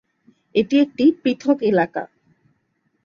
[0.55, 2.03] এটি একটি পৃথক এলাকা।